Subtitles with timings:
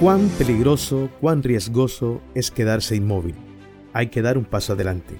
[0.00, 3.34] Cuán peligroso, cuán riesgoso es quedarse inmóvil.
[3.92, 5.16] Hay que dar un paso adelante.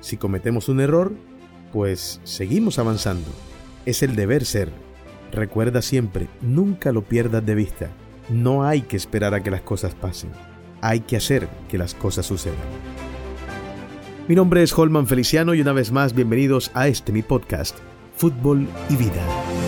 [0.00, 1.14] Si cometemos un error,
[1.72, 3.30] pues seguimos avanzando.
[3.86, 4.68] Es el deber ser.
[5.32, 7.88] Recuerda siempre, nunca lo pierdas de vista.
[8.28, 10.28] No hay que esperar a que las cosas pasen.
[10.82, 12.58] Hay que hacer que las cosas sucedan.
[14.28, 17.78] Mi nombre es Holman Feliciano y una vez más bienvenidos a este mi podcast,
[18.14, 19.61] Fútbol y Vida.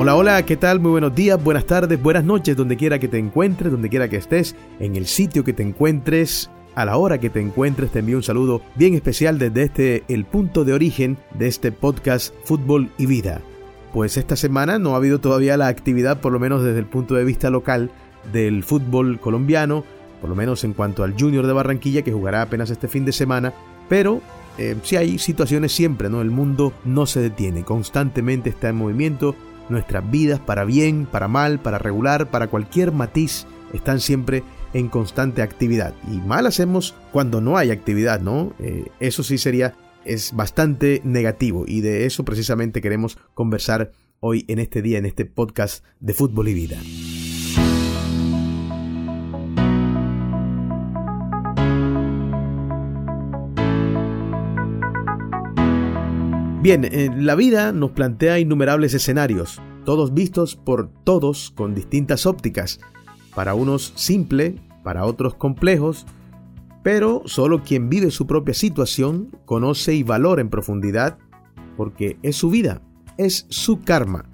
[0.00, 0.78] Hola, hola, ¿qué tal?
[0.78, 4.16] Muy buenos días, buenas tardes, buenas noches, donde quiera que te encuentres, donde quiera que
[4.16, 8.16] estés, en el sitio que te encuentres, a la hora que te encuentres, te envío
[8.16, 13.06] un saludo bien especial desde este, el punto de origen de este podcast Fútbol y
[13.06, 13.40] Vida.
[13.92, 17.16] Pues esta semana no ha habido todavía la actividad, por lo menos desde el punto
[17.16, 17.90] de vista local,
[18.32, 19.82] del fútbol colombiano,
[20.20, 23.10] por lo menos en cuanto al Junior de Barranquilla, que jugará apenas este fin de
[23.10, 23.52] semana,
[23.88, 24.20] pero
[24.58, 26.22] eh, si hay situaciones siempre, ¿no?
[26.22, 29.34] El mundo no se detiene, constantemente está en movimiento,
[29.68, 34.42] Nuestras vidas, para bien, para mal, para regular, para cualquier matiz, están siempre
[34.74, 35.94] en constante actividad.
[36.10, 38.52] Y mal hacemos cuando no hay actividad, ¿no?
[38.58, 39.74] Eh, eso sí sería,
[40.04, 45.24] es bastante negativo y de eso precisamente queremos conversar hoy en este día, en este
[45.24, 46.78] podcast de Fútbol y Vida.
[56.68, 62.78] Bien, eh, la vida nos plantea innumerables escenarios, todos vistos por todos con distintas ópticas,
[63.34, 66.04] para unos simple, para otros complejos,
[66.82, 71.16] pero solo quien vive su propia situación conoce y valora en profundidad,
[71.78, 72.82] porque es su vida,
[73.16, 74.26] es su karma.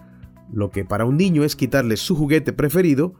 [0.52, 3.14] Lo que para un niño es quitarle su juguete preferido,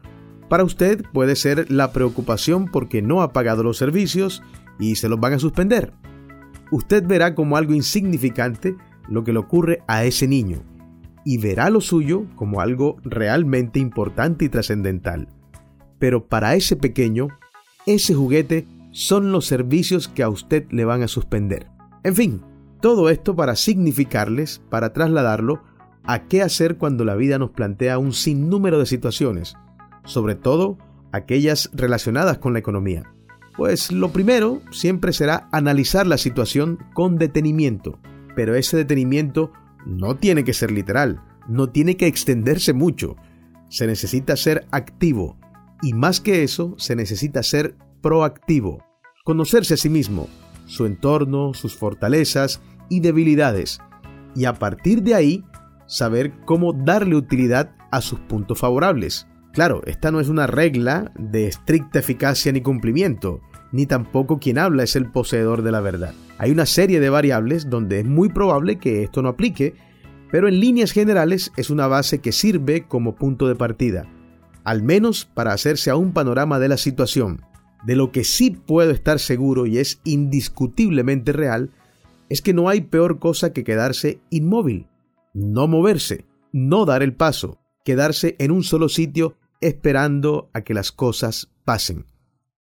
[0.49, 4.43] para usted puede ser la preocupación porque no ha pagado los servicios
[4.77, 5.93] y se los van a suspender.
[6.69, 8.75] Usted verá como algo insignificante
[9.09, 10.63] lo que le ocurre a ese niño
[11.25, 15.27] y verá lo suyo como algo realmente importante y trascendental.
[15.97, 17.29] Pero para ese pequeño,
[17.85, 21.67] ese juguete son los servicios que a usted le van a suspender.
[22.03, 22.41] En fin,
[22.79, 25.63] todo esto para significarles, para trasladarlo
[26.03, 29.55] a qué hacer cuando la vida nos plantea un sinnúmero de situaciones,
[30.05, 30.77] sobre todo
[31.11, 33.11] aquellas relacionadas con la economía.
[33.57, 37.97] Pues lo primero siempre será analizar la situación con detenimiento,
[38.35, 39.51] pero ese detenimiento
[39.85, 43.15] no tiene que ser literal, no tiene que extenderse mucho.
[43.69, 45.37] Se necesita ser activo
[45.81, 48.83] y más que eso, se necesita ser proactivo.
[49.23, 50.27] Conocerse a sí mismo,
[50.65, 53.79] su entorno, sus fortalezas y debilidades
[54.35, 55.45] y a partir de ahí
[55.87, 59.27] saber cómo darle utilidad a sus puntos favorables.
[59.53, 63.41] Claro, esta no es una regla de estricta eficacia ni cumplimiento,
[63.75, 66.13] ni tampoco quien habla es el poseedor de la verdad.
[66.37, 69.75] Hay una serie de variables donde es muy probable que esto no aplique,
[70.31, 74.07] pero en líneas generales es una base que sirve como punto de partida,
[74.63, 77.41] al menos para hacerse a un panorama de la situación.
[77.83, 81.71] De lo que sí puedo estar seguro y es indiscutiblemente real,
[82.29, 84.87] es que no hay peor cosa que quedarse inmóvil,
[85.33, 90.93] no moverse, no dar el paso, quedarse en un solo sitio esperando a que las
[90.93, 92.05] cosas pasen.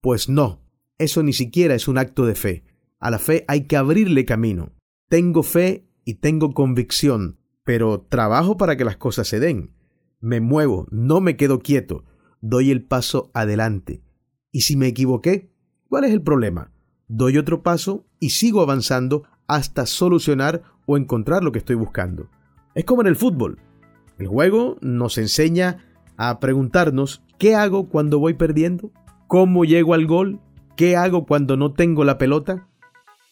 [0.02, 0.67] Pues no,
[0.98, 2.64] eso ni siquiera es un acto de fe.
[3.00, 4.72] A la fe hay que abrirle camino.
[5.10, 9.74] Tengo fe y tengo convicción, pero trabajo para que las cosas se den.
[10.20, 12.06] Me muevo, no me quedo quieto,
[12.42, 14.02] doy el paso adelante.
[14.52, 15.52] Y si me equivoqué,
[15.88, 16.72] ¿cuál es el problema?
[17.08, 22.30] Doy otro paso y sigo avanzando hasta solucionar o encontrar lo que estoy buscando.
[22.74, 23.60] Es como en el fútbol.
[24.18, 25.86] El juego nos enseña
[26.18, 28.92] a preguntarnos ¿qué hago cuando voy perdiendo?
[29.28, 30.40] ¿Cómo llego al gol?
[30.78, 32.68] ¿Qué hago cuando no tengo la pelota?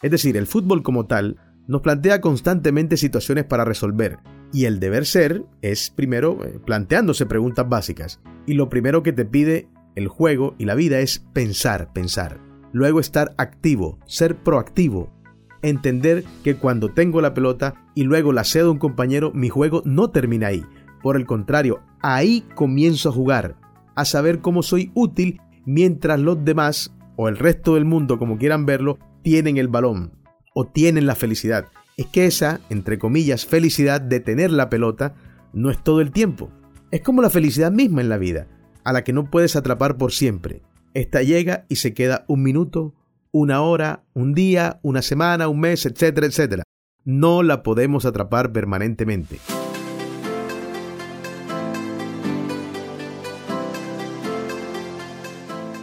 [0.02, 4.18] Es decir, el fútbol como tal nos plantea constantemente situaciones para resolver,
[4.52, 9.26] y el deber ser es primero eh, planteándose preguntas básicas, y lo primero que te
[9.26, 12.40] pide el juego y la vida es pensar, pensar.
[12.74, 15.14] Luego estar activo, ser proactivo,
[15.62, 19.84] entender que cuando tengo la pelota y luego la cedo a un compañero, mi juego
[19.86, 20.66] no termina ahí.
[21.04, 23.56] Por el contrario, ahí comienzo a jugar,
[23.94, 28.66] a saber cómo soy útil mientras los demás o el resto del mundo, como quieran
[28.66, 30.12] verlo, tienen el balón
[30.54, 31.68] o tienen la felicidad.
[31.98, 35.16] Es que esa, entre comillas, felicidad de tener la pelota
[35.54, 36.50] no es todo el tiempo.
[36.92, 38.48] Es como la felicidad misma en la vida,
[38.84, 40.62] a la que no puedes atrapar por siempre.
[40.94, 42.94] Esta llega y se queda un minuto,
[43.32, 46.64] una hora, un día, una semana, un mes, etcétera, etcétera.
[47.04, 49.40] No la podemos atrapar permanentemente.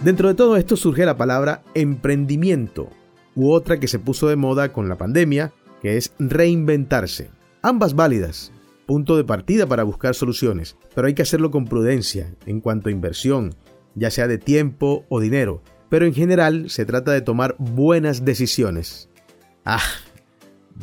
[0.04, 2.88] Dentro de todo esto surge la palabra emprendimiento.
[3.36, 7.30] u otra que se puso de moda con la pandemia, que es reinventarse.
[7.62, 8.52] Ambas válidas,
[8.84, 12.92] punto de partida para buscar soluciones, pero hay que hacerlo con prudencia en cuanto a
[12.92, 13.54] inversión,
[13.94, 19.08] ya sea de tiempo o dinero, pero en general se trata de tomar buenas decisiones.
[19.64, 19.80] Ah,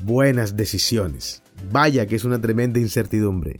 [0.04, 1.44] buenas decisiones.
[1.72, 3.60] Vaya que es una tremenda incertidumbre.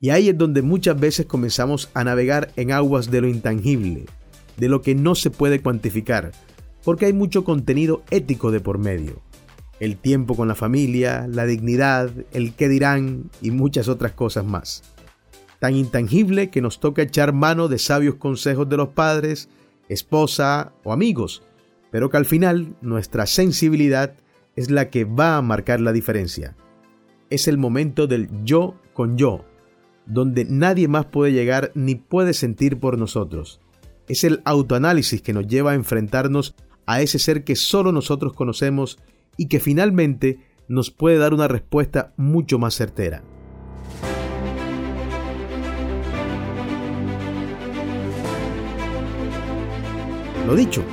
[0.00, 4.06] Y ahí es donde muchas veces comenzamos a navegar en aguas de lo intangible,
[4.56, 6.32] de lo que no se puede cuantificar,
[6.84, 9.20] porque hay mucho contenido ético de por medio.
[9.80, 14.82] El tiempo con la familia, la dignidad, el qué dirán y muchas otras cosas más.
[15.58, 19.48] Tan intangible que nos toca echar mano de sabios consejos de los padres,
[19.88, 21.42] esposa o amigos,
[21.90, 24.14] pero que al final nuestra sensibilidad
[24.56, 26.56] es la que va a marcar la diferencia.
[27.30, 29.44] Es el momento del yo con yo,
[30.06, 33.60] donde nadie más puede llegar ni puede sentir por nosotros.
[34.06, 36.54] Es el autoanálisis que nos lleva a enfrentarnos
[36.86, 38.98] a ese ser que solo nosotros conocemos
[39.36, 43.22] y que finalmente nos puede dar una respuesta mucho más certera.
[50.46, 50.84] Lo dicho,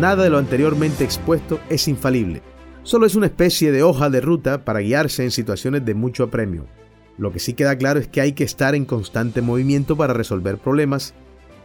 [0.00, 2.40] nada de lo anteriormente expuesto es infalible.
[2.82, 6.66] Solo es una especie de hoja de ruta para guiarse en situaciones de mucho apremio.
[7.18, 10.56] Lo que sí queda claro es que hay que estar en constante movimiento para resolver
[10.56, 11.12] problemas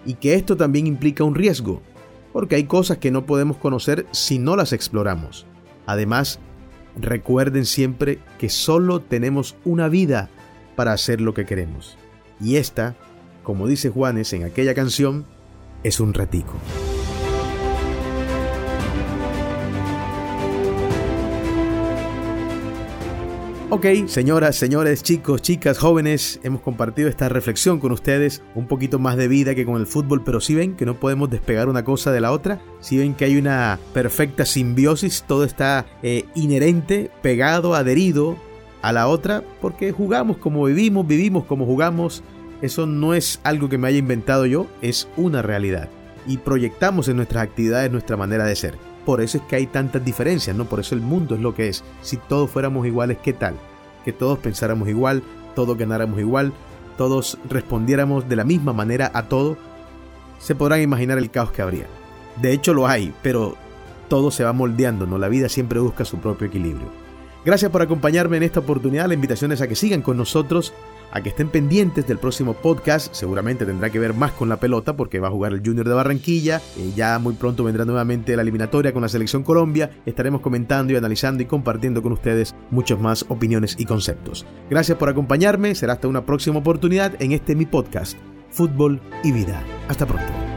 [0.06, 1.82] y que esto también implica un riesgo,
[2.34, 5.46] porque hay cosas que no podemos conocer si no las exploramos.
[5.86, 6.40] Además,
[7.00, 10.30] recuerden siempre que solo tenemos una vida
[10.76, 11.98] para hacer lo que queremos.
[12.40, 12.96] Y esta,
[13.44, 15.26] como dice Juanes en aquella canción,
[15.84, 16.54] es un ratico.
[23.74, 29.16] Ok, señoras, señores, chicos, chicas, jóvenes, hemos compartido esta reflexión con ustedes, un poquito más
[29.16, 32.12] de vida que con el fútbol, pero si ven que no podemos despegar una cosa
[32.12, 37.74] de la otra, si ven que hay una perfecta simbiosis, todo está eh, inherente, pegado,
[37.74, 38.36] adherido
[38.82, 42.24] a la otra, porque jugamos como vivimos, vivimos como jugamos,
[42.62, 45.88] eso no es algo que me haya inventado yo, es una realidad.
[46.28, 48.91] Y proyectamos en nuestras actividades nuestra manera de ser.
[49.06, 50.66] Por eso es que hay tantas diferencias, ¿no?
[50.66, 51.84] Por eso el mundo es lo que es.
[52.02, 53.56] Si todos fuéramos iguales, ¿qué tal?
[54.06, 55.24] Que todos pensáramos igual,
[55.56, 56.54] todos ganáramos igual,
[56.98, 59.58] todos respondiéramos de la misma manera a todo,
[60.40, 61.88] se podrán imaginar el caos que habría.
[62.42, 63.56] De hecho lo hay, pero
[64.08, 65.18] todo se va moldeando, ¿no?
[65.18, 66.90] La vida siempre busca su propio equilibrio.
[67.44, 69.08] Gracias por acompañarme en esta oportunidad.
[69.08, 70.74] La invitación es a que sigan con nosotros
[71.12, 73.14] a que estén pendientes del próximo podcast.
[73.14, 75.94] Seguramente tendrá que ver más con la pelota porque va a jugar el Junior de
[75.94, 76.62] Barranquilla.
[76.78, 79.92] Eh, ya muy pronto vendrá nuevamente la eliminatoria con la selección Colombia.
[80.06, 84.46] Estaremos comentando y analizando y compartiendo con ustedes muchas más opiniones y conceptos.
[84.70, 85.76] Gracias por acompañarme.
[85.76, 88.18] Será hasta una próxima oportunidad en este mi podcast,
[88.50, 89.64] Fútbol y Vida.
[89.88, 90.51] Hasta pronto.